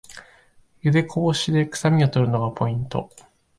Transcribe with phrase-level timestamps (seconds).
[0.81, 3.11] ゆでこぼしでくさみを取るのがポイント